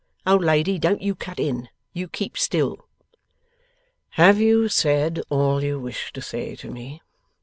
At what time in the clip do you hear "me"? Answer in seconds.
6.71-7.03